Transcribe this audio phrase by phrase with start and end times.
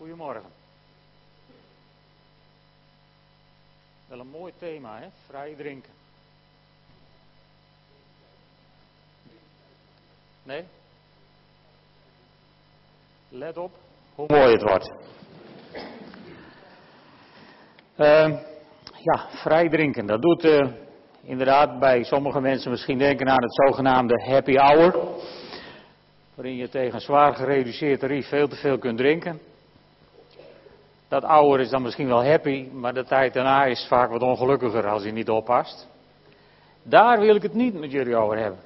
[0.00, 0.50] Goedemorgen.
[4.08, 5.06] Wel een mooi thema, hè?
[5.26, 5.92] Vrij drinken.
[10.42, 10.64] Nee?
[13.28, 13.72] Let op
[14.14, 14.92] hoe mooi het wordt.
[17.96, 18.40] Uh,
[19.02, 20.06] ja, vrij drinken.
[20.06, 20.72] Dat doet uh,
[21.22, 24.98] inderdaad bij sommige mensen misschien denken aan het zogenaamde happy hour.
[26.34, 29.49] Waarin je tegen zwaar gereduceerd tarief veel te veel kunt drinken.
[31.10, 34.88] Dat ouder is dan misschien wel happy, maar de tijd daarna is vaak wat ongelukkiger
[34.88, 35.88] als je niet oppast.
[36.82, 38.58] Daar wil ik het niet met jullie over hebben.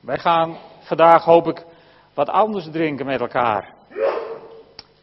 [0.00, 1.64] Wij gaan vandaag, hoop ik,
[2.14, 3.74] wat anders drinken met elkaar.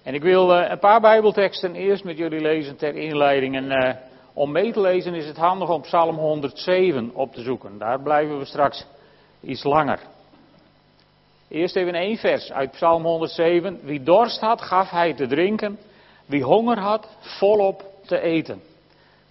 [0.04, 3.56] En ik wil uh, een paar Bijbelteksten eerst met jullie lezen ter inleiding.
[3.56, 3.94] En uh,
[4.34, 7.78] om mee te lezen is het handig om Psalm 107 op te zoeken.
[7.78, 8.86] Daar blijven we straks
[9.42, 10.00] iets langer.
[11.48, 13.80] Eerst even één vers uit Psalm 107.
[13.84, 15.80] Wie dorst had, gaf hij te drinken.
[16.28, 18.62] Wie honger had, volop te eten.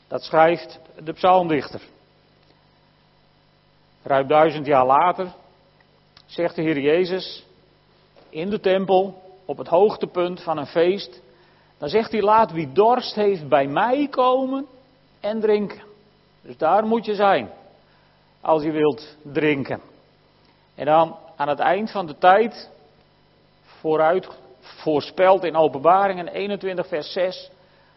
[0.09, 1.81] Dat schrijft de psalmdichter.
[4.03, 5.33] Ruim duizend jaar later
[6.27, 7.45] zegt de Heer Jezus
[8.29, 11.21] in de tempel op het hoogtepunt van een feest.
[11.79, 14.67] Dan zegt hij laat wie dorst heeft bij mij komen
[15.21, 15.83] en drinken.
[16.43, 17.51] Dus daar moet je zijn
[18.41, 19.81] als je wilt drinken.
[20.75, 22.71] En dan aan het eind van de tijd,
[23.65, 24.29] vooruit
[24.67, 27.51] voorspeld in Openbaringen 21 vers 6,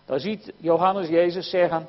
[0.06, 1.88] dan ziet Johannes Jezus zeggen,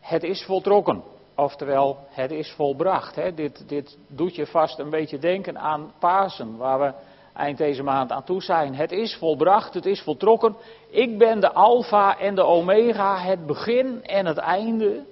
[0.00, 1.02] het is voltrokken.
[1.34, 3.16] Oftewel, het is volbracht.
[3.16, 3.34] Hè.
[3.34, 6.92] Dit, dit doet je vast een beetje denken aan Pasen, waar we
[7.34, 8.74] eind deze maand aan toe zijn.
[8.74, 10.56] Het is volbracht, het is voltrokken.
[10.90, 15.04] Ik ben de Alpha en de Omega, het begin en het einde.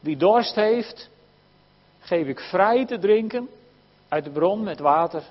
[0.00, 1.10] Wie dorst heeft,
[2.00, 3.48] geef ik vrij te drinken
[4.08, 5.22] uit de bron met water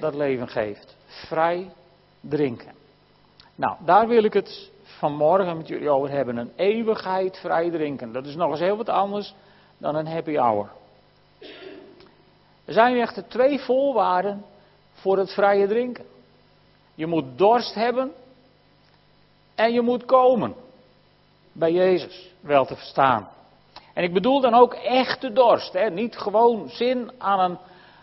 [0.00, 0.96] dat leven geeft.
[1.06, 1.70] Vrij
[2.20, 2.72] drinken.
[3.54, 6.36] Nou, daar wil ik het vanmorgen met jullie over hebben.
[6.36, 8.12] Een eeuwigheid vrij drinken.
[8.12, 9.34] Dat is nog eens heel wat anders
[9.78, 10.70] dan een happy hour.
[12.64, 14.44] Er zijn echter twee voorwaarden
[14.92, 16.04] voor het vrije drinken.
[16.94, 18.12] Je moet dorst hebben
[19.54, 20.54] en je moet komen
[21.52, 23.28] bij Jezus, wel te verstaan.
[23.94, 25.90] En ik bedoel dan ook echte dorst, hè?
[25.90, 27.58] niet gewoon zin aan een,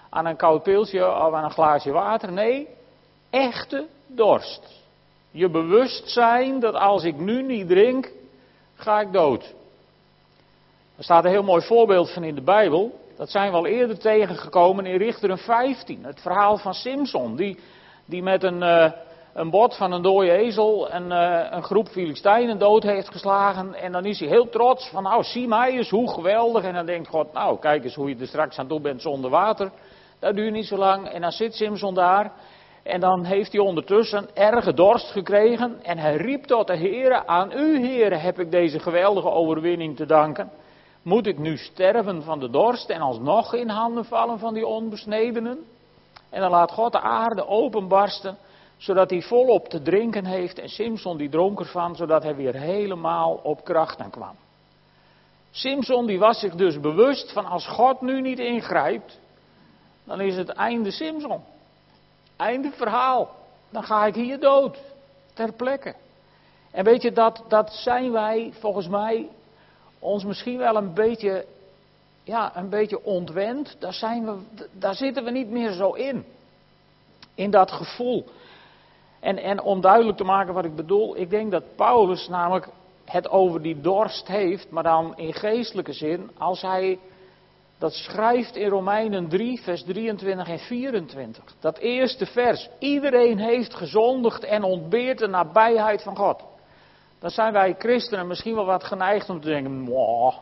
[0.09, 2.32] aan een koud pilsje of aan een glaasje water.
[2.32, 2.68] Nee,
[3.30, 4.84] echte dorst.
[5.32, 8.12] Je bewust zijn dat als ik nu niet drink,
[8.76, 9.54] ga ik dood.
[10.98, 13.00] Er staat een heel mooi voorbeeld van in de Bijbel.
[13.18, 16.04] Dat zijn we al eerder tegengekomen in Richteren 15.
[16.06, 17.60] Het verhaal van Simson, die,
[18.06, 18.92] die met een, uh,
[19.34, 23.74] een bot van een dode ezel een, uh, een groep Filistijnen dood heeft geslagen.
[23.74, 26.64] En dan is hij heel trots van, nou zie mij eens hoe geweldig.
[26.64, 29.30] En dan denkt God, nou kijk eens hoe je er straks aan toe bent zonder
[29.30, 29.72] water.
[30.20, 31.08] Dat duurt niet zo lang.
[31.10, 32.32] En dan zit Simson daar.
[32.85, 35.84] En dan heeft hij ondertussen erge dorst gekregen.
[35.84, 40.06] En hij riep tot de Heere, aan u Heere heb ik deze geweldige overwinning te
[40.06, 40.51] danken.
[41.01, 45.66] Moet ik nu sterven van de dorst en alsnog in handen vallen van die onbesnedenen?
[46.29, 48.38] En dan laat God de aarde openbarsten,
[48.78, 50.59] zodat hij volop te drinken heeft.
[50.59, 54.35] En Simson die dronk ervan, zodat hij weer helemaal op krachten kwam.
[55.52, 59.19] Simson die was zich dus bewust van als God nu niet ingrijpt,
[60.03, 61.53] dan is het einde Simson.
[62.35, 63.29] Einde verhaal.
[63.69, 64.78] Dan ga ik hier dood.
[65.34, 65.96] Ter plekke.
[66.72, 69.29] En weet je, dat, dat zijn wij volgens mij
[70.00, 71.46] ons misschien wel een beetje,
[72.23, 73.75] ja, een beetje ontwend.
[73.79, 76.25] Daar, zijn we, daar zitten we niet meer zo in.
[77.35, 78.25] In dat gevoel.
[79.19, 82.67] En, en om duidelijk te maken wat ik bedoel, ik denk dat Paulus namelijk
[83.06, 87.00] het over die dorst heeft, maar dan in geestelijke zin, als hij
[87.78, 91.44] dat schrijft in Romeinen 3, vers 23 en 24.
[91.59, 92.69] Dat eerste vers.
[92.80, 96.44] Iedereen heeft gezondigd en ontbeert de nabijheid van God
[97.25, 100.35] dan zijn wij christenen misschien wel wat geneigd om te denken, moh,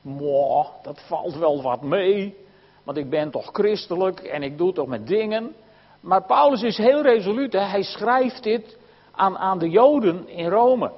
[0.00, 2.36] moh, dat valt wel wat mee,
[2.84, 5.54] want ik ben toch christelijk en ik doe toch met dingen.
[6.00, 7.60] Maar Paulus is heel resoluut, hè?
[7.60, 8.76] hij schrijft dit
[9.12, 10.92] aan, aan de Joden in Rome.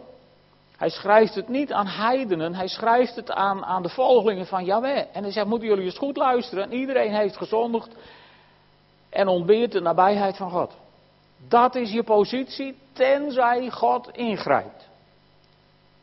[0.81, 5.05] Hij schrijft het niet aan heidenen, hij schrijft het aan, aan de volgelingen van Yahweh.
[5.13, 7.95] En hij zegt, moeten jullie eens goed luisteren, iedereen heeft gezondigd
[9.11, 10.73] en ontbeert de nabijheid van God.
[11.49, 14.89] Dat is je positie, tenzij God ingrijpt.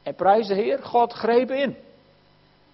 [0.03, 1.77] En prijs de Heer, God greep in.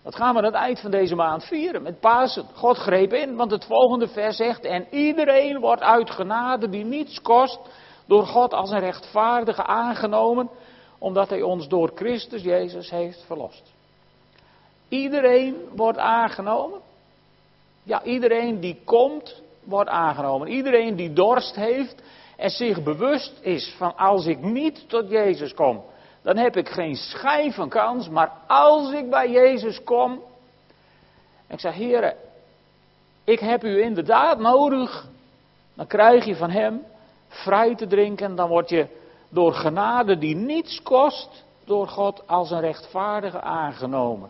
[0.02, 2.46] Dat gaan we aan het eind van deze maand vieren met Pasen.
[2.54, 7.22] God greep in, want het volgende vers zegt: En iedereen wordt uit genade die niets
[7.22, 7.60] kost,
[8.08, 10.50] door God als een rechtvaardige aangenomen,
[11.04, 13.72] omdat Hij ons door Christus Jezus heeft verlost.
[14.88, 16.80] Iedereen wordt aangenomen.
[17.84, 20.48] Ja, iedereen die komt, wordt aangenomen.
[20.48, 21.96] Iedereen die dorst heeft
[22.38, 25.84] en zich bewust is van als ik niet tot Jezus kom,
[26.22, 30.22] dan heb ik geen schijn van kans, maar als ik bij Jezus kom,
[31.48, 32.16] ik zeg, heren,
[33.24, 35.08] ik heb u inderdaad nodig,
[35.74, 36.82] dan krijg je van Hem
[37.28, 39.02] vrij te drinken, dan word je
[39.34, 44.30] door genade die niets kost, door God als een rechtvaardige aangenomen.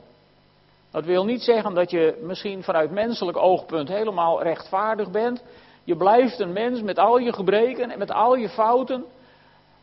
[0.92, 5.44] Dat wil niet zeggen dat je misschien vanuit menselijk oogpunt helemaal rechtvaardig bent.
[5.84, 9.06] Je blijft een mens met al je gebreken en met al je fouten.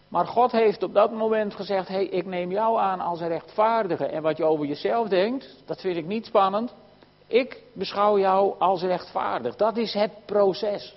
[0.08, 3.28] Maar God heeft op dat moment gezegd: hé, hey, ik neem jou aan als een
[3.28, 4.06] rechtvaardige.
[4.06, 6.74] En wat je over jezelf denkt, dat vind ik niet spannend.
[7.26, 9.56] Ik beschouw jou als rechtvaardig.
[9.56, 10.94] Dat is het proces.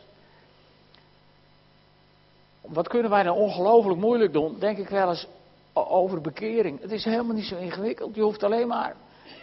[2.68, 4.60] Wat kunnen wij nou ongelooflijk moeilijk doen?
[4.60, 5.27] Denk ik wel eens
[5.74, 6.81] over bekering.
[6.81, 8.15] Het is helemaal niet zo ingewikkeld.
[8.15, 8.95] Je hoeft alleen maar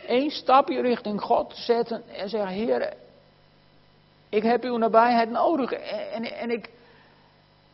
[0.06, 2.94] één stapje richting God te zetten en zeggen: Heer,
[4.28, 5.72] ik heb uw nabijheid nodig.
[5.72, 6.70] En, en ik,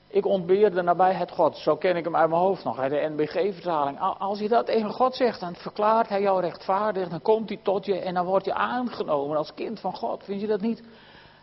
[0.09, 1.57] ik ontbeer de nabijheid God.
[1.57, 4.01] Zo ken ik hem uit mijn hoofd nog, uit de NBG-vertaling.
[4.01, 7.09] Als je dat tegen God zegt, dan verklaart hij jou rechtvaardig.
[7.09, 10.25] Dan komt hij tot je en dan word je aangenomen als kind van God.
[10.25, 10.83] Vind je dat niet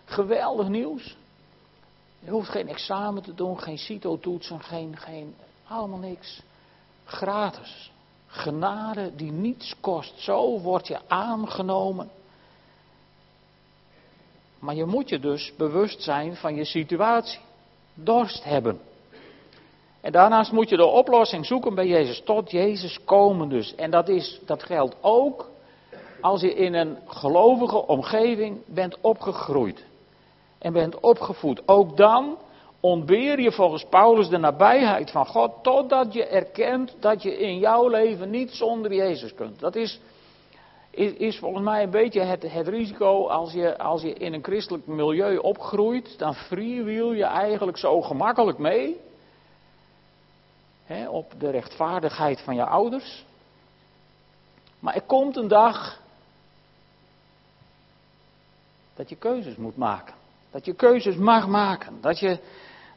[0.06, 1.18] geweldig nieuws?
[2.24, 5.36] Je hoeft geen examen te doen, geen CITO-toetsen, geen, geen,
[5.68, 6.42] allemaal niks.
[7.06, 7.92] Gratis.
[8.28, 10.20] Genade die niets kost.
[10.20, 12.10] Zo word je aangenomen.
[14.60, 17.40] Maar je moet je dus bewust zijn van je situatie.
[17.94, 18.80] Dorst hebben.
[20.02, 22.22] En daarnaast moet je de oplossing zoeken bij Jezus.
[22.26, 23.76] Tot Jezus komen dus.
[23.76, 25.50] En dat, is, dat geldt ook
[26.22, 29.86] als je in een gelovige omgeving bent opgegroeid.
[30.64, 31.68] En bent opgevoed.
[31.68, 32.38] Ook dan
[32.80, 37.88] ontbeer je volgens Paulus de nabijheid van God totdat je erkent dat je in jouw
[37.88, 39.60] leven niet zonder Jezus kunt.
[39.60, 40.00] Dat is,
[40.92, 44.88] is, volgens mij een beetje het, het risico als je, als je in een christelijk
[44.88, 49.00] milieu opgroeit, dan freewheel je eigenlijk zo gemakkelijk mee
[50.86, 53.26] hè, op de rechtvaardigheid van je ouders.
[54.80, 56.02] Maar er komt een dag
[58.96, 60.22] dat je keuzes moet maken.
[60.54, 61.98] Dat je keuzes mag maken.
[62.02, 62.40] Dat je,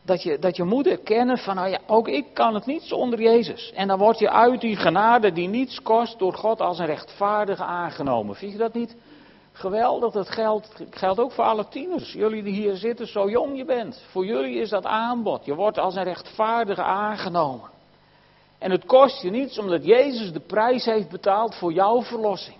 [0.02, 3.22] dat je, dat je moet erkennen van, nou ja, ook ik kan het niet zonder
[3.22, 3.72] Jezus.
[3.74, 7.64] En dan word je uit die genade die niets kost door God als een rechtvaardige
[7.64, 8.34] aangenomen.
[8.34, 8.96] Vind je dat niet
[9.52, 10.12] geweldig?
[10.12, 12.12] Dat geldt, geldt ook voor alle tieners.
[12.12, 14.04] Jullie die hier zitten, zo jong je bent.
[14.10, 15.44] Voor jullie is dat aanbod.
[15.44, 17.70] Je wordt als een rechtvaardige aangenomen.
[18.58, 22.56] En het kost je niets omdat Jezus de prijs heeft betaald voor jouw verlossing.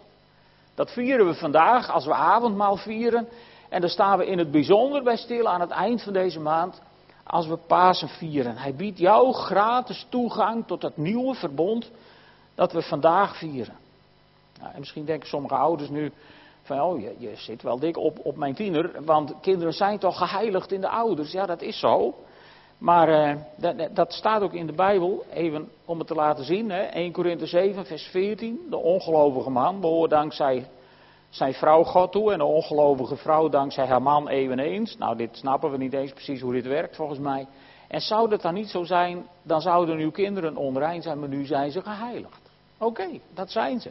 [0.75, 3.29] Dat vieren we vandaag als we avondmaal vieren.
[3.69, 6.81] En daar staan we in het bijzonder bij stil aan het eind van deze maand
[7.25, 8.57] als we Pasen vieren.
[8.57, 11.91] Hij biedt jou gratis toegang tot het nieuwe verbond
[12.55, 13.75] dat we vandaag vieren.
[14.61, 16.13] Nou, en misschien denken sommige ouders nu
[16.63, 20.19] van, oh, je, je zit wel dik op, op mijn tiener, want kinderen zijn toch
[20.19, 21.33] geheiligd in de ouders.
[21.33, 22.15] Ja, dat is zo.
[22.79, 26.71] Maar eh, dat, dat, staat ook in de Bijbel, even om het te laten zien.
[26.71, 28.67] Hè, 1 Korinthe 7, vers 14.
[28.71, 30.67] De ongelovige man behoort dankzij
[31.31, 34.97] zijn vrouw God toe en de ongelovige vrouw dankzij haar man eveneens.
[34.97, 37.47] Nou, dit snappen we niet eens precies hoe dit werkt volgens mij.
[37.89, 41.45] En zou dat dan niet zo zijn, dan zouden uw kinderen onrein zijn, maar nu
[41.45, 42.41] zijn ze geheiligd.
[42.79, 43.91] Oké, dat zijn ze.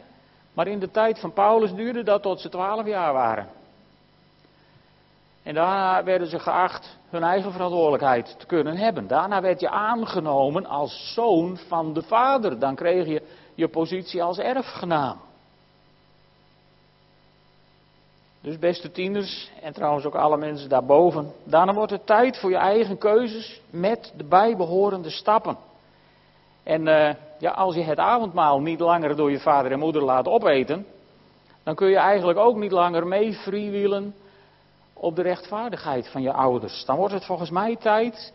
[0.52, 3.48] Maar in de tijd van Paulus duurde dat tot ze twaalf jaar waren.
[5.42, 9.06] En daarna werden ze geacht hun eigen verantwoordelijkheid te kunnen hebben.
[9.06, 12.58] Daarna werd je aangenomen als zoon van de vader.
[12.58, 13.22] Dan kreeg je
[13.54, 15.18] je positie als erfgenaam.
[18.46, 21.32] Dus beste tieners en trouwens ook alle mensen daarboven.
[21.44, 25.56] Daarna wordt het tijd voor je eigen keuzes met de bijbehorende stappen.
[26.62, 30.28] En uh, ja, als je het avondmaal niet langer door je vader en moeder laat
[30.28, 30.86] opeten,
[31.62, 34.14] dan kun je eigenlijk ook niet langer mee freewheelen
[34.92, 36.84] op de rechtvaardigheid van je ouders.
[36.84, 38.32] Dan wordt het volgens mij tijd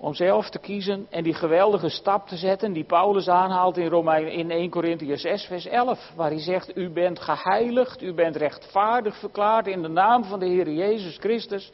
[0.00, 4.32] om zelf te kiezen en die geweldige stap te zetten die Paulus aanhaalt in, Romein,
[4.32, 6.12] in 1 Corinthians 6, vers 11.
[6.16, 10.46] Waar hij zegt, u bent geheiligd, u bent rechtvaardig verklaard in de naam van de
[10.46, 11.72] Heer Jezus Christus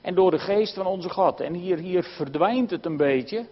[0.00, 1.40] en door de geest van onze God.
[1.40, 3.46] En hier, hier verdwijnt het een beetje,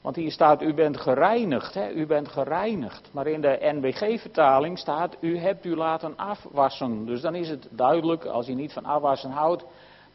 [0.00, 1.90] want hier staat, u bent gereinigd, hè?
[1.90, 3.10] u bent gereinigd.
[3.12, 7.06] Maar in de NBG-vertaling staat, u hebt u laten afwassen.
[7.06, 9.64] Dus dan is het duidelijk, als je niet van afwassen houdt,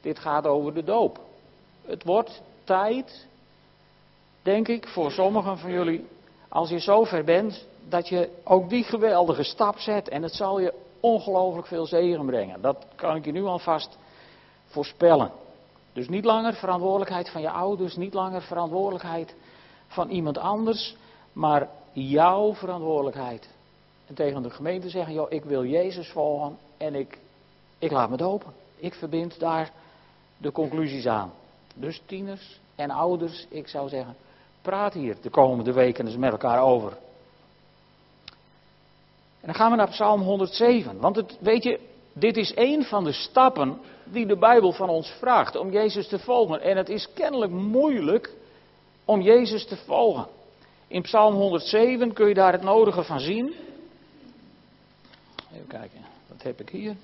[0.01, 1.19] dit gaat over de doop.
[1.86, 3.27] Het wordt tijd,
[4.41, 6.07] denk ik, voor sommigen van jullie,
[6.48, 10.10] als je zover bent, dat je ook die geweldige stap zet.
[10.10, 12.62] En het zal je ongelooflijk veel zegen brengen.
[12.62, 13.98] Dat kan ik je nu alvast
[14.65, 15.31] voorspellen.
[15.93, 19.36] Dus niet langer verantwoordelijkheid van je ouders, niet langer verantwoordelijkheid
[19.88, 20.95] van iemand anders,
[21.34, 23.50] maar jouw verantwoordelijkheid.
[24.07, 27.19] En tegen de gemeente zeggen, joh, ik wil Jezus volgen en ik,
[27.79, 28.53] ik laat me dopen.
[28.75, 29.72] Ik verbind daar
[30.38, 31.31] de conclusies aan.
[31.75, 34.15] Dus tieners, en ouders, ik zou zeggen,
[34.62, 36.91] praat hier de komende weken eens met elkaar over.
[39.41, 41.00] En dan gaan we naar Psalm 107.
[41.00, 41.79] Want het, weet je,
[42.13, 46.20] dit is een van de stappen die de Bijbel van ons vraagt om Jezus te
[46.20, 46.62] volgen.
[46.62, 48.34] En het is kennelijk moeilijk
[49.05, 50.27] om Jezus te volgen.
[50.88, 53.53] In Psalm 107 kun je daar het nodige van zien.
[55.53, 56.96] Even kijken, wat heb ik hier?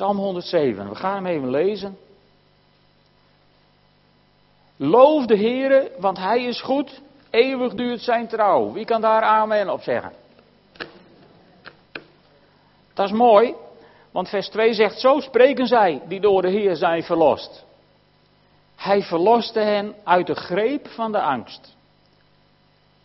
[0.00, 1.98] Psalm 107, we gaan hem even lezen.
[4.76, 7.00] Loof de Heere, want Hij is goed.
[7.30, 8.72] Eeuwig duurt zijn trouw.
[8.72, 10.12] Wie kan daar amen op zeggen?
[12.94, 13.54] Dat is mooi,
[14.10, 17.64] want vers 2 zegt: Zo spreken zij die door de Heer zijn verlost.
[18.76, 21.76] Hij verloste hen uit de greep van de angst.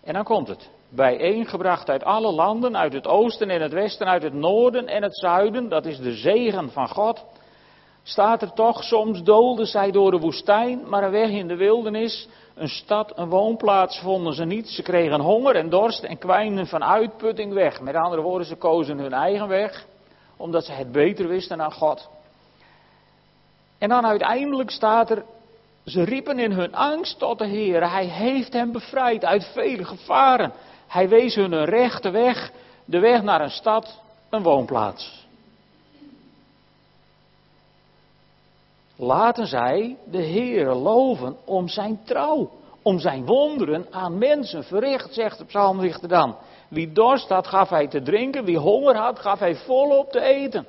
[0.03, 0.69] En dan komt het.
[0.95, 5.17] Bijeengebracht uit alle landen, uit het oosten en het westen, uit het noorden en het
[5.17, 7.25] zuiden, dat is de zegen van God.
[8.03, 12.27] Staat er toch, soms doolden zij door de woestijn, maar een weg in de wildernis,
[12.55, 14.69] een stad, een woonplaats vonden ze niet.
[14.69, 17.81] Ze kregen honger en dorst en kwijnden van uitputting weg.
[17.81, 19.85] Met andere woorden, ze kozen hun eigen weg,
[20.37, 22.09] omdat ze het beter wisten dan God.
[23.77, 25.25] En dan uiteindelijk staat er,
[25.85, 27.91] ze riepen in hun angst tot de Heer.
[27.91, 30.53] Hij heeft hen bevrijd uit vele gevaren.
[30.87, 32.51] Hij wees hun een rechte weg,
[32.85, 35.25] de weg naar een stad, een woonplaats.
[38.95, 42.49] Laten zij de Heer loven om zijn trouw,
[42.81, 46.35] om zijn wonderen aan mensen verricht, zegt de psalmdichter dan.
[46.67, 50.65] Wie dorst had, gaf hij te drinken, wie honger had, gaf hij volop te eten.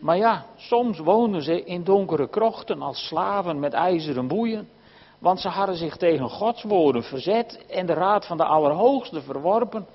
[0.00, 4.68] Maar ja, soms woonden ze in donkere krochten als slaven met ijzeren boeien,
[5.18, 9.86] want ze hadden zich tegen Gods woorden verzet en de raad van de Allerhoogste verworpen.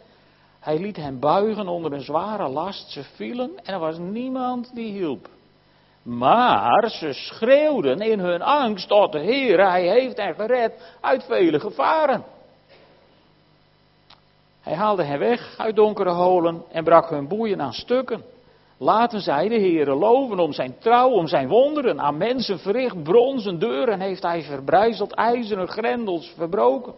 [0.59, 4.91] Hij liet hen buigen onder een zware last, ze vielen en er was niemand die
[4.91, 5.29] hielp.
[6.03, 11.59] Maar ze schreeuwden in hun angst tot de Heer, Hij heeft hen gered uit vele
[11.59, 12.23] gevaren.
[14.61, 18.23] Hij haalde hen weg uit donkere holen en brak hun boeien aan stukken.
[18.83, 22.01] Laten zij de Heere loven om zijn trouw, om zijn wonderen.
[22.01, 26.93] Aan mensen verricht bronzen deuren heeft hij verbrijzeld, ijzeren grendels verbroken.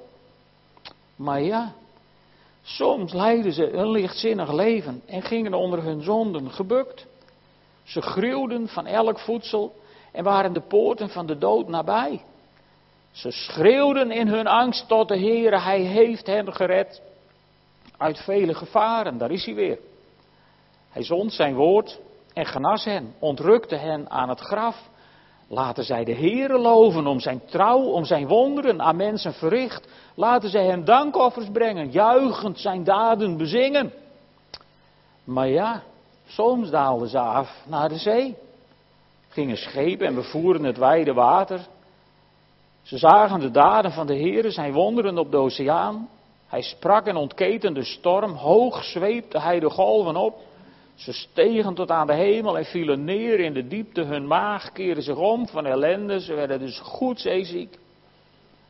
[1.15, 1.73] Maar ja,
[2.63, 7.05] soms leidden ze een lichtzinnig leven en gingen onder hun zonden gebukt.
[7.83, 9.75] Ze gruwden van elk voedsel
[10.11, 12.21] en waren de poorten van de dood nabij.
[13.11, 17.01] Ze schreeuwden in hun angst tot de Heer, Hij heeft hen gered
[17.97, 19.17] uit vele gevaren.
[19.17, 19.79] Daar is hij weer.
[20.95, 21.99] Hij zond zijn woord
[22.33, 24.89] en genas hen, ontrukte hen aan het graf.
[25.47, 29.87] Laten zij de Heere loven om zijn trouw, om zijn wonderen aan mensen verricht.
[30.15, 33.93] Laten zij hem dankoffers brengen, juichend zijn daden bezingen.
[35.23, 35.83] Maar ja,
[36.27, 38.35] Soms daalden ze af naar de zee,
[39.29, 41.67] gingen schepen en bevoeren het wijde water.
[42.81, 46.09] Ze zagen de daden van de Heer, zijn wonderen op de oceaan.
[46.47, 50.39] Hij sprak en ontketen de storm, hoog zweepte hij de golven op.
[50.95, 54.01] Ze stegen tot aan de hemel en vielen neer in de diepte.
[54.01, 57.77] Hun maag keerde zich om van ellende, ze werden dus goed zeeziek.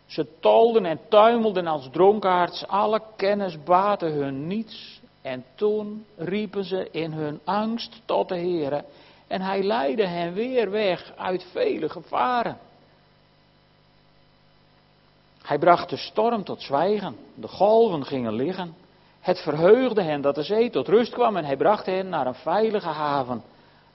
[0.06, 5.02] Ze tolden en tuimelden als dronkaards, alle kennis baatte hun niets.
[5.22, 8.84] En toen riepen ze in hun angst tot de Heer.
[9.28, 12.58] En hij leidde hen weer weg uit vele gevaren.
[15.42, 17.16] Hij bracht de storm tot zwijgen.
[17.36, 18.76] De golven gingen liggen.
[19.26, 22.36] Het verheugde hen dat de zee tot rust kwam en hij bracht hen naar een
[22.36, 23.44] veilige haven.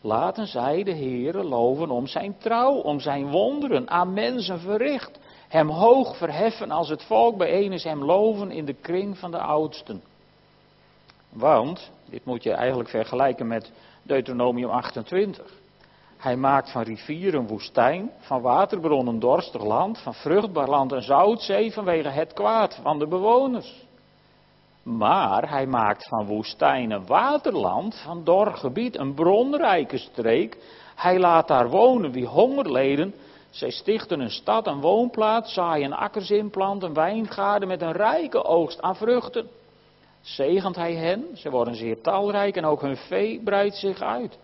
[0.01, 5.19] Laten zij de Heere loven om zijn trouw, om zijn wonderen aan mensen verricht.
[5.49, 9.39] Hem hoog verheffen als het volk bijeen is, hem loven in de kring van de
[9.39, 10.03] oudsten.
[11.29, 13.73] Want, dit moet je eigenlijk vergelijken met
[14.03, 15.53] Deuteronomium 28.
[16.17, 22.09] Hij maakt van rivieren woestijn, van waterbronnen dorstig land, van vruchtbaar land een zoutzee vanwege
[22.09, 23.89] het kwaad van de bewoners.
[24.83, 30.59] Maar hij maakt van woestijn een waterland, van dor gebied, een bronrijke streek.
[30.97, 33.15] Hij laat daar wonen wie honger leden.
[33.51, 38.83] Zij stichten een stad, een woonplaats, zaaien akkers in, planten wijngaarden met een rijke oogst
[38.83, 39.49] aan vruchten
[40.21, 44.39] zegent hij hen, ze worden zeer talrijk en ook hun vee breidt zich uit.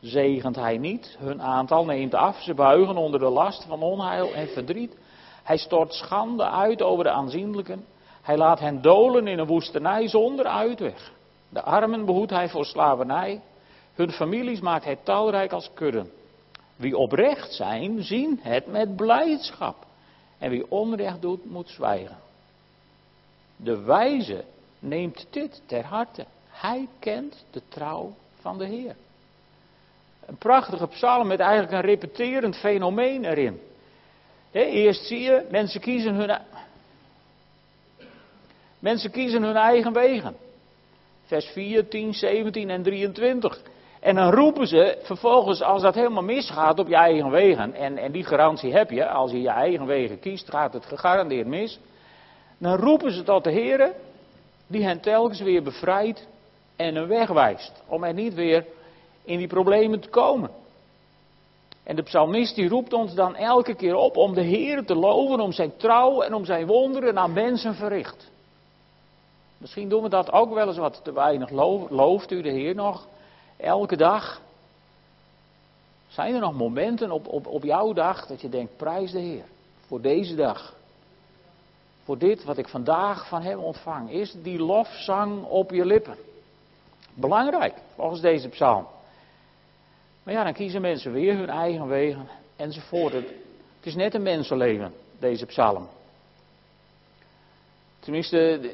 [0.00, 4.48] Zegent hij niet, hun aantal neemt af, ze buigen onder de last van onheil en
[4.48, 4.96] verdriet.
[5.42, 7.84] Hij stort schande uit over de aanzienlijken.
[8.22, 11.12] Hij laat hen dolen in een woestenij zonder uitweg.
[11.48, 13.40] De armen behoedt hij voor slavernij.
[13.94, 16.10] Hun families maakt hij talrijk als kudden.
[16.76, 19.76] Wie oprecht zijn, zien het met blijdschap.
[20.38, 22.18] En wie onrecht doet, moet zwijgen.
[23.56, 24.44] De wijze
[24.78, 26.24] neemt dit ter harte.
[26.48, 28.96] Hij kent de trouw van de Heer.
[30.26, 33.60] Een prachtige psalm met eigenlijk een repeterend fenomeen erin.
[34.52, 36.38] eerst zie je, mensen kiezen hun,
[38.80, 40.36] mensen kiezen hun eigen wegen.
[41.24, 43.60] Vers 4, 10, 17 en 23.
[44.00, 48.12] En dan roepen ze vervolgens, als dat helemaal misgaat op je eigen wegen, en, en
[48.12, 51.78] die garantie heb je, als je je eigen wegen kiest, gaat het gegarandeerd mis.
[52.58, 53.92] Dan roepen ze tot de Heer,
[54.66, 56.26] die hen telkens weer bevrijdt
[56.76, 57.82] en een weg wijst.
[57.86, 58.66] Om er niet weer
[59.24, 60.50] in die problemen te komen.
[61.82, 65.40] En de psalmist die roept ons dan elke keer op om de Heer te loven,
[65.40, 68.30] om zijn trouw en om zijn wonderen aan mensen verricht.
[69.60, 71.50] Misschien doen we dat ook wel eens wat te weinig.
[71.90, 73.06] Looft u de Heer nog
[73.56, 74.40] elke dag?
[76.08, 79.44] Zijn er nog momenten op, op, op jouw dag dat je denkt, prijs de Heer
[79.86, 80.74] voor deze dag?
[82.04, 84.10] Voor dit wat ik vandaag van hem ontvang.
[84.10, 86.16] Is die lofzang op je lippen?
[87.14, 88.86] Belangrijk, volgens deze psalm.
[90.22, 93.12] Maar ja, dan kiezen mensen weer hun eigen wegen enzovoort.
[93.12, 93.28] Het,
[93.76, 95.88] het is net een mensenleven, deze psalm.
[97.98, 98.72] Tenminste,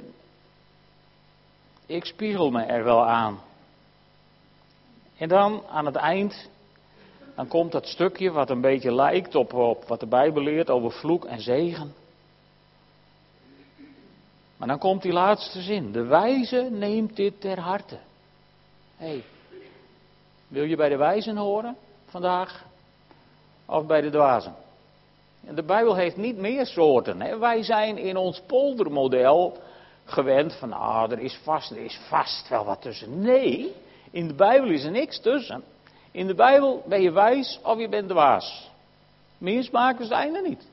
[1.87, 3.41] ik spiegel me er wel aan.
[5.19, 6.49] En dan aan het eind,
[7.35, 9.53] dan komt dat stukje wat een beetje lijkt op,
[9.87, 11.95] wat de Bijbel leert over vloek en zegen.
[14.57, 15.93] Maar dan komt die laatste zin.
[15.93, 17.99] De wijze neemt dit ter harte.
[18.97, 19.25] Hé, hey,
[20.49, 22.65] wil je bij de wijzen horen vandaag?
[23.67, 24.55] Of bij de dwazen?
[25.41, 27.21] De Bijbel heeft niet meer soorten.
[27.21, 27.39] Hè?
[27.39, 29.57] Wij zijn in ons poldermodel
[30.07, 33.21] gewend van, ah, er is vast, er is vast wel wat tussen.
[33.21, 33.75] Nee,
[34.11, 35.63] in de Bijbel is er niks tussen.
[36.11, 38.71] In de Bijbel ben je wijs of je bent dwaas.
[39.39, 40.69] Meer smaken zijn er niet.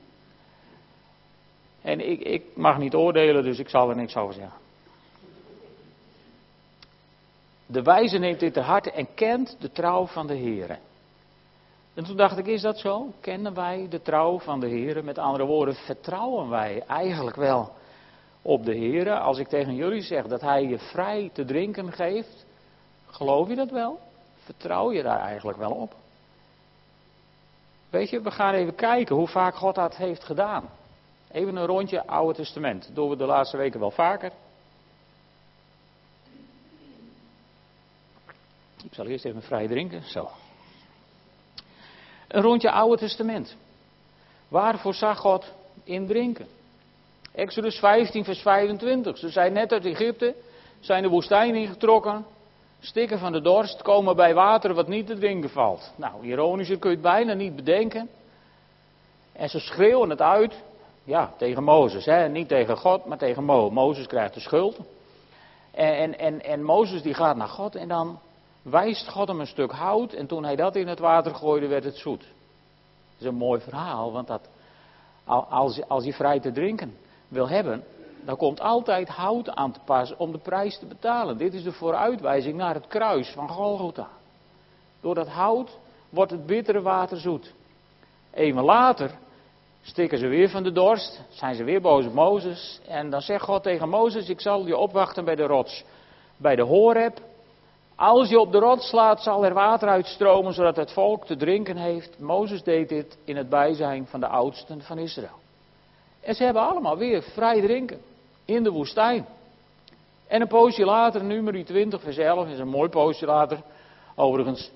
[1.82, 4.58] En ik, ik mag niet oordelen, dus ik zal er niks over zeggen.
[7.66, 10.78] De wijze neemt dit te harte en kent de trouw van de Heer.
[11.94, 13.12] En toen dacht ik, is dat zo?
[13.20, 15.04] Kennen wij de trouw van de Heer?
[15.04, 17.72] Met andere woorden, vertrouwen wij eigenlijk wel
[18.46, 19.18] op de Heer?
[19.18, 22.46] Als ik tegen jullie zeg dat Hij je vrij te drinken geeft,
[23.06, 23.98] geloof je dat wel?
[24.38, 25.94] Vertrouw je daar eigenlijk wel op?
[27.90, 30.68] Weet je, we gaan even kijken hoe vaak God dat heeft gedaan.
[31.30, 32.86] Even een rondje Oude Testament.
[32.86, 34.32] Dat doen we de laatste weken wel vaker.
[38.84, 40.02] Ik zal eerst even vrij drinken.
[40.02, 40.30] Zo.
[42.28, 43.56] Een rondje Oude Testament.
[44.48, 45.52] Waarvoor zag God
[45.84, 46.46] in drinken?
[47.34, 49.18] Exodus 15, vers 25.
[49.18, 50.34] Ze zijn net uit Egypte,
[50.80, 52.26] zijn de woestijn ingetrokken,
[52.80, 55.92] stikken van de dorst, komen bij water wat niet te drinken valt.
[55.96, 58.08] Nou, ironischer kun je het bijna niet bedenken.
[59.32, 60.62] En ze schreeuwen het uit,
[61.04, 62.04] ja, tegen Mozes.
[62.04, 62.28] Hè?
[62.28, 63.70] Niet tegen God, maar tegen Mo.
[63.70, 64.78] Mozes krijgt de schuld.
[65.70, 68.18] En, en, en, Mozes die gaat naar God en dan
[68.62, 70.12] wijst God hem een stuk hout.
[70.12, 72.20] En toen hij dat in het water gooide, werd het zoet.
[72.20, 74.48] Dat is een mooi verhaal, want dat,
[75.48, 77.84] als, als je vrij te drinken wil hebben,
[78.24, 81.38] dan komt altijd hout aan te pas om de prijs te betalen.
[81.38, 84.08] Dit is de vooruitwijzing naar het kruis van Golgotha.
[85.00, 85.78] Door dat hout
[86.10, 87.54] wordt het bittere water zoet.
[88.32, 89.10] Even later
[89.82, 92.80] stikken ze weer van de dorst, zijn ze weer boos op Mozes.
[92.86, 95.84] En dan zegt God tegen Mozes, ik zal je opwachten bij de rots,
[96.36, 97.18] bij de Horeb.
[97.96, 101.76] Als je op de rots slaat, zal er water uitstromen, zodat het volk te drinken
[101.76, 102.18] heeft.
[102.18, 105.42] Mozes deed dit in het bijzijn van de oudsten van Israël.
[106.24, 108.00] En ze hebben allemaal weer vrij drinken
[108.44, 109.26] in de woestijn.
[110.26, 113.58] En een poosje later, nummer 20, vers 11, is een mooi poosje later,
[114.14, 114.70] overigens.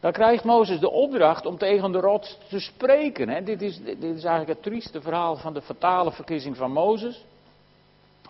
[0.00, 3.28] Dan krijgt Mozes de opdracht om tegen de rots te spreken.
[3.28, 3.42] Hè.
[3.42, 7.24] Dit, is, dit is eigenlijk het trieste verhaal van de fatale verkiezing van Mozes.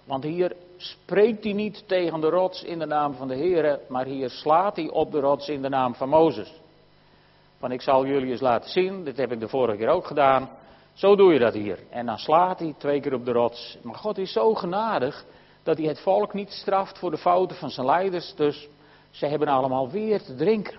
[0.04, 4.04] Want hier spreekt hij niet tegen de rots in de naam van de Heer, maar
[4.04, 6.52] hier slaat hij op de rots in de naam van Mozes.
[7.58, 10.48] Van ik zal jullie eens laten zien, dit heb ik de vorige keer ook gedaan.
[10.96, 11.78] Zo doe je dat hier.
[11.90, 13.78] En dan slaat hij twee keer op de rots.
[13.82, 15.24] Maar God is zo genadig
[15.62, 18.34] dat hij het volk niet straft voor de fouten van zijn leiders.
[18.34, 18.68] Dus
[19.10, 20.78] ze hebben allemaal weer te drinken.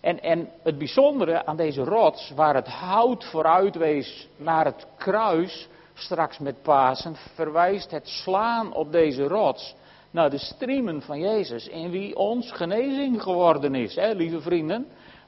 [0.00, 5.68] En, en het bijzondere aan deze rots, waar het hout vooruit wees naar het kruis,
[5.94, 9.74] straks met Pasen, verwijst het slaan op deze rots
[10.10, 14.86] naar de striemen van Jezus, in wie ons genezing geworden is, hè, lieve vrienden.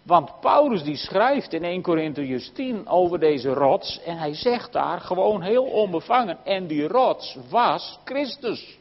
[0.09, 5.01] Want Paulus die schrijft in 1 Corinthians 10 over deze rots en hij zegt daar
[5.01, 8.79] gewoon heel onbevangen, en die rots was Christus.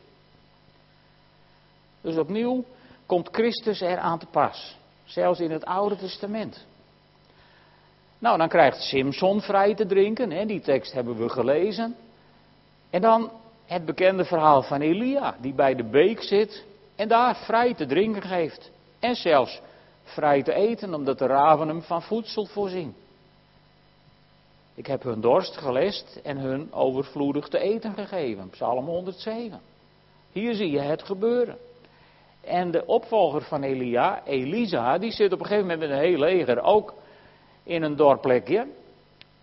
[2.01, 2.63] Dus opnieuw
[3.05, 6.65] komt Christus er aan te pas, zelfs in het Oude Testament.
[8.19, 11.95] Nou, dan krijgt Simson vrij te drinken, hè, die tekst hebben we gelezen.
[12.89, 13.31] En dan
[13.65, 18.21] het bekende verhaal van Elia, die bij de beek zit en daar vrij te drinken
[18.21, 18.71] geeft.
[18.99, 19.61] En zelfs
[20.09, 22.95] vrij te eten, omdat de raven hem van voedsel voorzien.
[24.75, 28.49] Ik heb hun dorst gelest en hun overvloedig te eten gegeven.
[28.49, 29.61] Psalm 107.
[30.31, 31.57] Hier zie je het gebeuren.
[32.41, 36.17] En de opvolger van Elia, Elisa, die zit op een gegeven moment met een heel
[36.17, 36.93] leger ook
[37.63, 38.67] in een dorpplekje.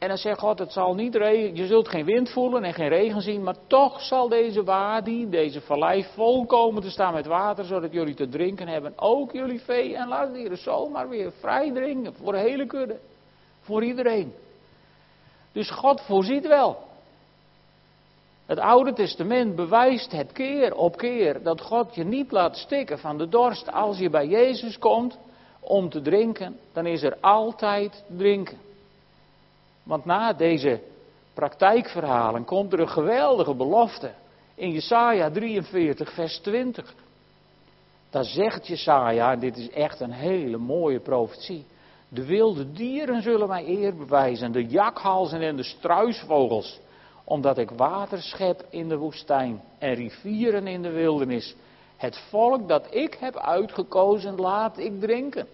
[0.05, 2.89] En dan zegt God, het zal niet regen, je zult geen wind voelen en geen
[2.89, 7.93] regen zien, maar toch zal deze wadi, deze vallei volkomen te staan met water, zodat
[7.93, 8.93] jullie te drinken hebben.
[8.97, 12.99] Ook jullie vee en laatdieren zomaar weer vrij drinken, voor de hele kudde,
[13.61, 14.35] voor iedereen.
[15.53, 16.79] Dus God voorziet wel.
[18.47, 23.19] Het Oude Testament bewijst het keer op keer dat God je niet laat stikken van
[23.19, 23.73] de dorst.
[23.73, 25.19] Als je bij Jezus komt
[25.61, 28.64] om te drinken, dan is er altijd drinken.
[29.85, 30.81] Want na deze
[31.35, 34.11] praktijkverhalen komt er een geweldige belofte
[34.55, 36.95] in Jesaja 43, vers 20.
[38.11, 41.65] Daar zegt Jesaja, en dit is echt een hele mooie profetie.
[42.09, 46.81] De wilde dieren zullen mij eer bewijzen, de jakhalzen en de struisvogels,
[47.25, 51.55] omdat ik water schep in de woestijn en rivieren in de wildernis.
[51.97, 55.47] Het volk dat ik heb uitgekozen, laat ik drinken.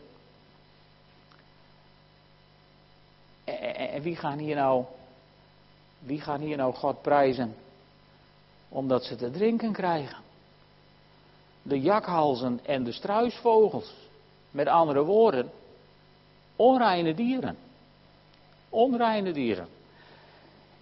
[3.90, 4.85] En wie gaan hier nou,
[5.98, 7.55] wie gaan hier nou God prijzen?
[8.68, 10.18] Omdat ze te drinken krijgen.
[11.62, 13.94] De jakhalzen en de struisvogels.
[14.50, 15.50] Met andere woorden,
[16.57, 17.57] onreine dieren.
[18.68, 19.68] Onreine dieren.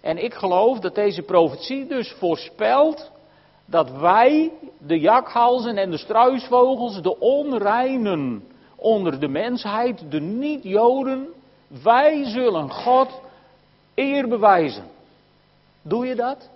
[0.01, 3.11] En ik geloof dat deze profetie dus voorspelt
[3.65, 11.27] dat wij, de jakhalzen en de struisvogels, de onreinen onder de mensheid, de niet-Joden,
[11.83, 13.21] wij zullen God
[13.95, 14.83] eer bewijzen.
[15.81, 16.49] Doe je dat?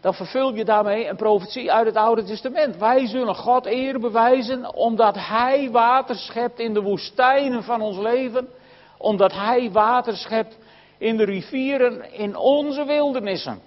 [0.00, 2.76] Dan vervul je daarmee een profetie uit het Oude Testament.
[2.76, 8.48] Wij zullen God eer bewijzen omdat Hij water schept in de woestijnen van ons leven.
[8.96, 10.56] Omdat Hij water schept
[10.98, 13.60] in de rivieren in onze wildernissen.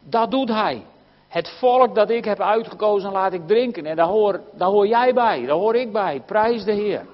[0.00, 0.82] Dat doet Hij.
[1.28, 3.86] Het volk dat ik heb uitgekozen laat ik drinken.
[3.86, 6.22] En daar hoor, daar hoor jij bij, daar hoor ik bij.
[6.26, 7.06] Prijs de Heer.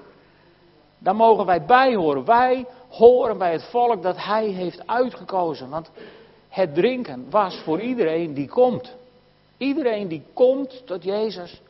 [0.97, 2.25] Daar mogen wij bij horen.
[2.25, 5.69] Wij horen bij het volk dat Hij heeft uitgekozen.
[5.69, 5.89] Want
[6.49, 8.95] het drinken was voor iedereen die komt.
[9.57, 11.61] Iedereen die komt tot Jezus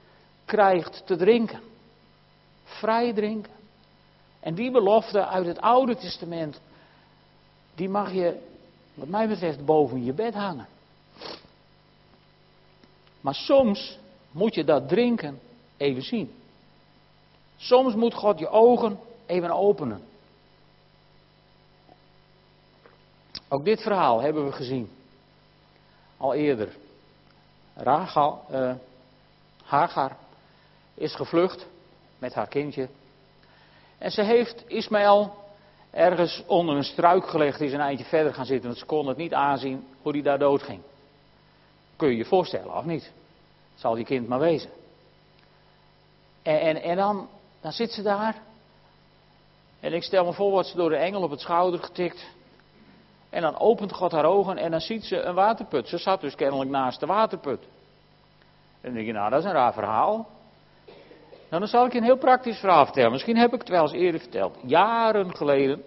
[0.45, 1.61] krijgt te drinken.
[2.63, 3.51] Vrij drinken.
[4.39, 6.59] En die belofte uit het Oude Testament,
[7.75, 8.37] die mag je,
[8.93, 10.67] wat mij betreft, boven je bed hangen.
[13.21, 13.99] Maar soms
[14.31, 15.39] moet je dat drinken
[15.77, 16.31] even zien.
[17.57, 20.01] Soms moet God je ogen even openen.
[23.49, 24.91] Ook dit verhaal hebben we gezien.
[26.17, 26.75] Al eerder.
[27.73, 28.73] Rachel, uh,
[29.63, 30.17] Hagar
[30.93, 31.67] is gevlucht
[32.19, 32.89] met haar kindje.
[33.97, 35.33] En ze heeft Ismaël
[35.91, 37.57] ergens onder een struik gelegd.
[37.57, 38.67] Die is een eindje verder gaan zitten.
[38.67, 40.81] Want ze kon het niet aanzien hoe hij daar dood ging.
[41.95, 43.11] Kun je je voorstellen, of niet?
[43.75, 44.69] Zal die kind maar wezen.
[46.41, 47.29] En, en, en dan,
[47.61, 48.41] dan zit ze daar.
[49.79, 52.27] En ik stel me voor, wordt ze door de engel op het schouder getikt.
[53.29, 55.87] En dan opent God haar ogen en dan ziet ze een waterput.
[55.87, 57.59] Ze zat dus kennelijk naast de waterput.
[58.81, 60.27] En dan denk je, nou dat is een raar verhaal.
[61.49, 63.11] Nou, dan zal ik je een heel praktisch verhaal vertellen.
[63.11, 64.57] Misschien heb ik het wel eens eerder verteld.
[64.63, 65.83] Jaren geleden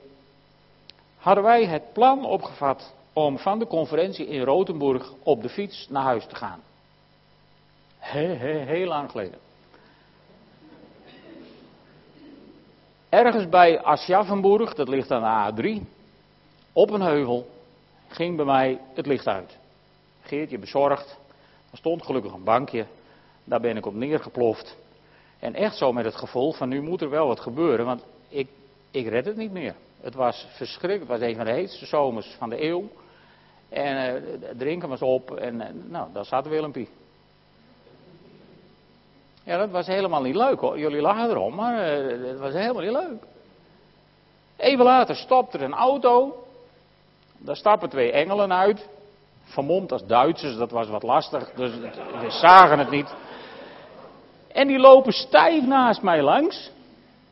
[1.18, 6.02] hadden wij het plan opgevat om van de conferentie in Rotenburg op de fiets naar
[6.02, 6.60] huis te gaan.
[7.98, 9.38] Heel, heel, heel lang geleden.
[13.10, 15.82] Ergens bij Aschaffenburg, dat ligt aan de A3,
[16.72, 17.46] op een heuvel,
[18.08, 19.56] ging bij mij het licht uit.
[20.22, 21.18] Geertje bezorgd,
[21.70, 22.86] er stond gelukkig een bankje,
[23.44, 24.76] daar ben ik op neergeploft.
[25.38, 28.48] En echt zo met het gevoel van nu moet er wel wat gebeuren, want ik,
[28.90, 29.74] ik red het niet meer.
[30.00, 32.88] Het was verschrikkelijk, het was een van de heetste zomers van de eeuw.
[33.68, 36.88] En uh, drinken was op en uh, nou, daar zat Willempie.
[39.50, 40.78] Ja, dat was helemaal niet leuk hoor.
[40.78, 43.22] Jullie lachen erom, maar uh, het was helemaal niet leuk.
[44.56, 46.44] Even later stopt er een auto.
[47.38, 48.88] Daar stappen twee engelen uit.
[49.42, 51.70] Vermomd als Duitsers, dat was wat lastig, dus
[52.20, 53.14] we zagen het niet.
[54.52, 56.70] En die lopen stijf naast mij langs.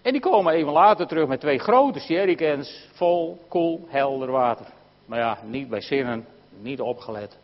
[0.02, 4.66] En die komen even later terug met twee grote jerrycans vol koel, helder water.
[5.07, 6.26] Maar ja, niet bij zinnen,
[6.61, 7.38] niet opgelet.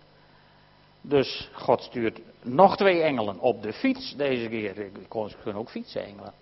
[1.07, 4.75] Dus God stuurt nog twee engelen op de fiets deze keer.
[4.75, 6.33] Ze kunnen ook fietsen, engelen.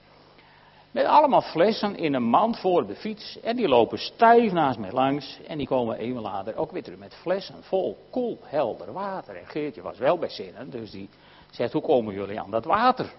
[0.90, 3.40] Met allemaal flessen in een mand voor de fiets.
[3.40, 5.38] En die lopen stijf naast mij langs.
[5.46, 9.36] En die komen even later ook weer terug met flessen vol koel, helder water.
[9.36, 11.08] En Geertje was wel bij zinnen, dus die
[11.50, 13.12] zegt, hoe komen jullie aan dat water?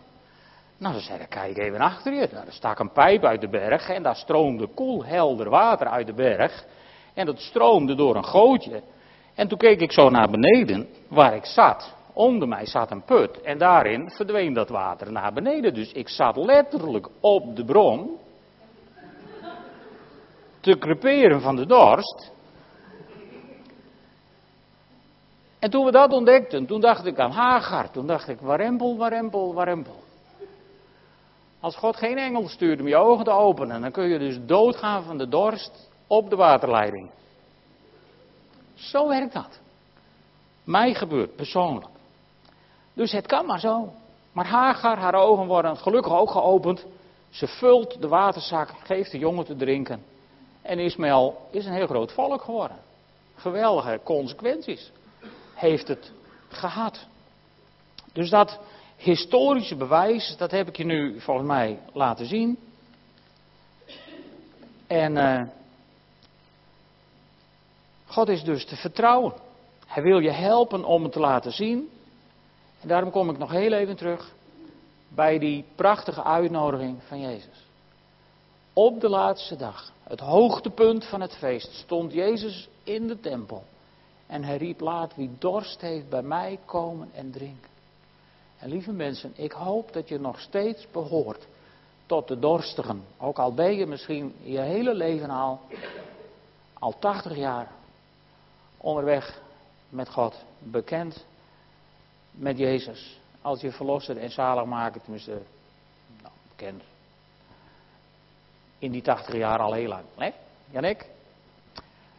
[0.77, 2.27] Nou, dan zei ik, kijk even achter je.
[2.31, 6.07] Nou, er stak een pijp uit de berg en daar stroomde koel helder water uit
[6.07, 6.65] de berg.
[7.13, 8.81] En dat stroomde door een gootje.
[9.35, 11.93] En toen keek ik zo naar beneden, waar ik zat.
[12.13, 15.73] Onder mij zat een put en daarin verdween dat water naar beneden.
[15.73, 18.17] Dus ik zat letterlijk op de bron
[20.59, 22.31] te creperen van de dorst.
[25.59, 27.91] En toen we dat ontdekten, toen dacht ik aan Hagar.
[27.91, 30.03] Toen dacht ik, warempel, warempel, warempel.
[31.59, 35.03] Als God geen engel stuurt om je ogen te openen, dan kun je dus doodgaan
[35.03, 37.09] van de dorst op de waterleiding.
[38.83, 39.59] Zo werkt dat.
[40.63, 41.87] Mij gebeurt persoonlijk.
[42.93, 43.93] Dus het kan maar zo.
[44.31, 46.85] Maar Hagar, haar ogen worden gelukkig ook geopend.
[47.29, 50.03] Ze vult de waterzak, geeft de jongen te drinken.
[50.61, 52.77] En Ismaël is een heel groot volk geworden.
[53.35, 54.91] Geweldige consequenties
[55.53, 56.11] heeft het
[56.47, 57.05] gehad.
[58.13, 58.59] Dus dat
[58.97, 62.57] historische bewijs, dat heb ik je nu volgens mij laten zien.
[64.87, 65.41] En uh,
[68.13, 69.33] God is dus te vertrouwen.
[69.85, 71.89] Hij wil je helpen om het te laten zien.
[72.81, 74.33] En daarom kom ik nog heel even terug
[75.07, 77.65] bij die prachtige uitnodiging van Jezus.
[78.73, 83.63] Op de laatste dag, het hoogtepunt van het feest, stond Jezus in de tempel.
[84.27, 87.69] En hij riep, laat wie dorst heeft bij mij komen en drinken.
[88.57, 91.47] En lieve mensen, ik hoop dat je nog steeds behoort
[92.05, 93.03] tot de dorstigen.
[93.17, 95.59] Ook al ben je misschien je hele leven al,
[96.73, 97.81] al 80 jaar
[98.83, 99.41] onderweg
[99.89, 101.25] met God, bekend
[102.31, 103.19] met Jezus.
[103.41, 105.41] Als je verlosser en zalig maken, tenminste,
[106.21, 106.83] nou, bekend.
[108.79, 110.03] In die 80 jaar al heel lang.
[110.17, 110.33] Nee,
[110.71, 111.09] Janik?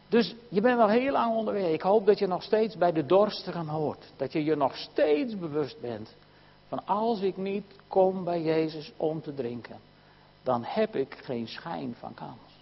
[0.09, 1.71] Dus je bent wel heel lang onderweg.
[1.71, 4.11] Ik hoop dat je nog steeds bij de dorstigen hoort.
[4.15, 6.15] Dat je je nog steeds bewust bent
[6.67, 9.79] van als ik niet kom bij Jezus om te drinken,
[10.43, 12.53] dan heb ik geen schijn van kans.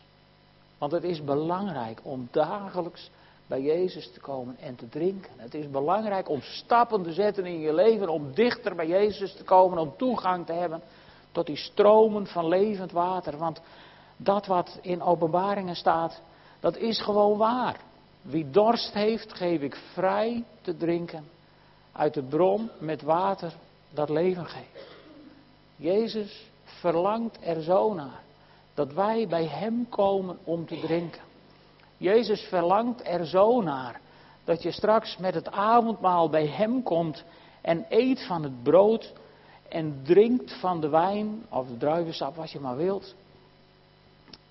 [0.78, 3.10] Want het is belangrijk om dagelijks
[3.48, 5.32] bij Jezus te komen en te drinken.
[5.38, 9.44] Het is belangrijk om stappen te zetten in je leven, om dichter bij Jezus te
[9.44, 10.82] komen, om toegang te hebben
[11.32, 13.38] tot die stromen van levend water.
[13.38, 13.62] Want
[14.18, 16.22] dat wat in openbaringen staat,
[16.60, 17.80] dat is gewoon waar.
[18.22, 21.26] Wie dorst heeft, geef ik vrij te drinken
[21.92, 23.54] uit de bron met water
[23.90, 24.88] dat leven geeft.
[25.76, 28.22] Jezus verlangt er zo naar
[28.74, 31.22] dat wij bij Hem komen om te drinken.
[32.04, 34.02] Jezus verlangt er zo naar
[34.44, 37.24] dat je straks met het avondmaal bij Hem komt
[37.62, 39.14] en eet van het brood
[39.70, 43.16] en drinkt van de wijn of de druivensap, wat je maar wilt.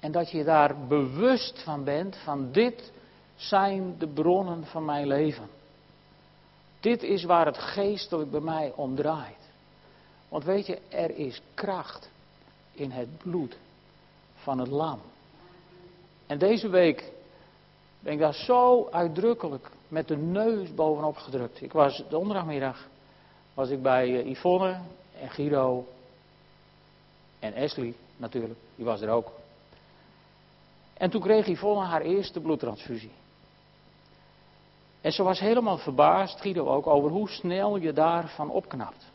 [0.00, 2.92] En dat je daar bewust van bent, van dit
[3.34, 5.48] zijn de bronnen van mijn leven.
[6.80, 9.50] Dit is waar het geestelijk bij mij om draait.
[10.28, 12.10] Want weet je, er is kracht
[12.72, 13.56] in het bloed
[14.34, 15.00] van het lam.
[16.26, 17.11] En deze week
[18.02, 21.62] ben ik daar zo uitdrukkelijk met de neus bovenop gedrukt.
[21.62, 22.88] Ik was donderdagmiddag
[23.54, 24.80] was ik bij eh, Yvonne
[25.20, 25.86] en Guido
[27.38, 29.32] en Ashley natuurlijk, die was er ook.
[30.94, 33.12] En toen kreeg Yvonne haar eerste bloedtransfusie.
[35.00, 39.10] En ze was helemaal verbaasd, Guido ook, over hoe snel je daarvan opknapt.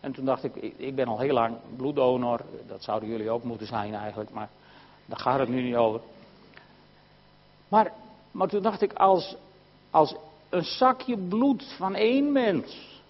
[0.00, 3.66] En toen dacht ik, ik ben al heel lang bloeddonor, dat zouden jullie ook moeten
[3.66, 4.48] zijn eigenlijk, maar
[5.06, 6.00] daar gaat het nu niet over.
[7.72, 7.92] Maar,
[8.30, 9.36] maar toen dacht ik, als,
[9.90, 10.14] als
[10.48, 13.00] een zakje bloed van één mens,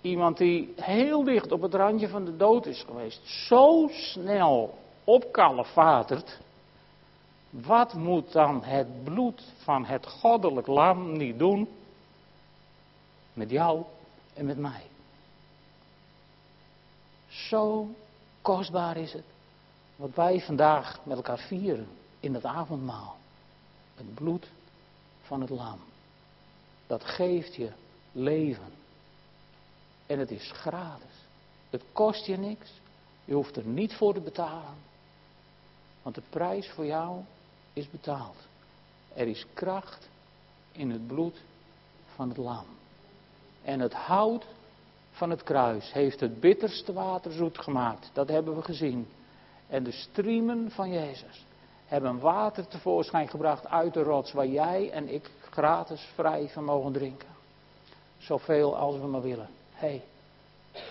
[0.00, 6.38] iemand die heel dicht op het randje van de dood is geweest, zo snel opkalefatert,
[7.50, 11.68] wat moet dan het bloed van het goddelijk lam niet doen
[13.32, 13.82] met jou
[14.34, 14.82] en met mij?
[17.28, 17.88] Zo
[18.42, 19.26] kostbaar is het
[19.96, 21.88] wat wij vandaag met elkaar vieren
[22.20, 23.16] in het avondmaal.
[23.94, 24.50] Het bloed
[25.22, 25.78] van het lam.
[26.86, 27.70] Dat geeft je
[28.12, 28.72] leven.
[30.06, 31.14] En het is gratis.
[31.70, 32.70] Het kost je niks.
[33.24, 34.74] Je hoeft er niet voor te betalen.
[36.02, 37.20] Want de prijs voor jou
[37.72, 38.36] is betaald.
[39.14, 40.08] Er is kracht
[40.72, 41.42] in het bloed
[42.14, 42.66] van het lam.
[43.62, 44.46] En het hout
[45.10, 48.10] van het kruis heeft het bitterste water zoet gemaakt.
[48.12, 49.08] Dat hebben we gezien.
[49.68, 51.44] En de striemen van Jezus
[51.94, 56.92] hebben water tevoorschijn gebracht uit de rots waar jij en ik gratis vrij van mogen
[56.92, 57.28] drinken.
[58.18, 59.48] Zoveel als we maar willen.
[59.72, 60.02] Hé,
[60.72, 60.82] hey,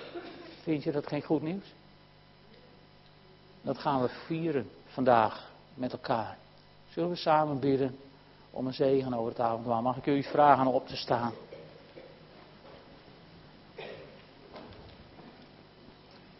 [0.61, 1.73] vind je dat geen goed nieuws?
[3.61, 6.37] Dat gaan we vieren vandaag met elkaar.
[6.89, 7.97] Zullen we samen bidden
[8.51, 9.81] om een zegen over het avondmaal?
[9.81, 11.33] Mag ik jullie vragen om op te staan?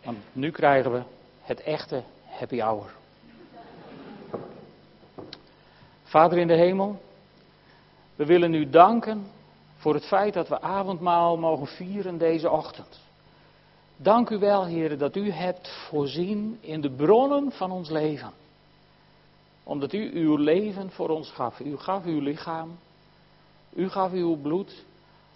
[0.03, 1.01] Want nu krijgen we
[1.41, 3.01] het echte happy hour.
[6.13, 7.01] Vader in de hemel,
[8.15, 9.27] we willen u danken
[9.75, 12.99] voor het feit dat we avondmaal mogen vieren deze ochtend.
[13.95, 18.31] Dank u wel, heren, dat u hebt voorzien in de bronnen van ons leven.
[19.63, 21.59] Omdat u uw leven voor ons gaf.
[21.59, 22.77] U gaf uw lichaam.
[23.73, 24.85] U gaf uw bloed.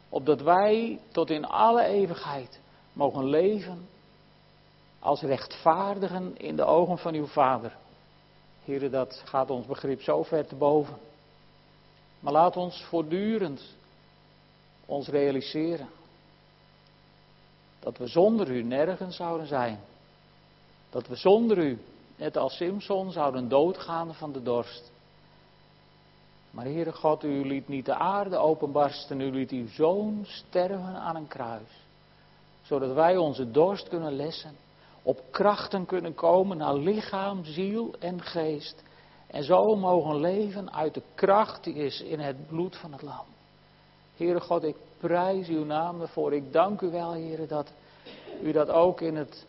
[0.10, 2.60] Opdat wij tot in alle eeuwigheid
[2.94, 3.88] mogen leven
[5.00, 7.78] als rechtvaardigen in de ogen van uw Vader.
[8.68, 10.98] Heren, dat gaat ons begrip zo ver te boven.
[12.20, 13.62] Maar laat ons voortdurend
[14.86, 15.88] ons realiseren
[17.80, 19.80] dat we zonder u nergens zouden zijn.
[20.90, 21.80] Dat we zonder u,
[22.16, 24.92] net als Simpson, zouden doodgaan van de dorst.
[26.52, 31.16] Maar Heere God, u liet niet de aarde openbarsten, u liet uw zoon sterven aan
[31.16, 31.70] een kruis.
[32.62, 34.56] Zodat wij onze dorst kunnen lessen,
[35.08, 38.84] op krachten kunnen komen naar lichaam, ziel en geest.
[39.28, 43.26] En zo mogen leven uit de kracht die is in het bloed van het lam.
[44.16, 46.34] Heere God, ik prijs uw naam ervoor.
[46.34, 47.72] Ik dank u wel, Heere, dat
[48.42, 49.46] u dat ook in het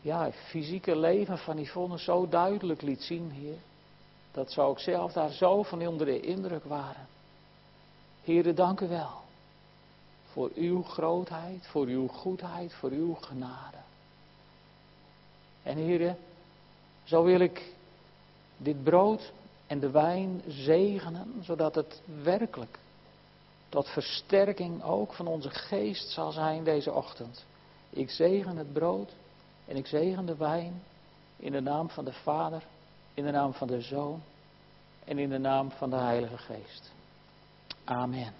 [0.00, 3.58] ja, fysieke leven van Yvonne zo duidelijk liet zien, Heer.
[4.32, 7.06] Dat ze ook zelf daar zo van onder de indruk waren.
[8.24, 9.20] Heere, dank u wel.
[10.32, 13.88] Voor uw grootheid, voor uw goedheid, voor uw genade.
[15.62, 16.16] En Heere,
[17.04, 17.74] zo wil ik
[18.56, 19.32] dit brood
[19.66, 22.78] en de wijn zegenen, zodat het werkelijk
[23.68, 27.44] tot versterking ook van onze geest zal zijn deze ochtend.
[27.90, 29.12] Ik zegen het brood
[29.66, 30.82] en ik zegen de wijn
[31.36, 32.62] in de naam van de Vader,
[33.14, 34.22] in de naam van de Zoon
[35.04, 36.92] en in de naam van de Heilige Geest.
[37.84, 38.34] Amen.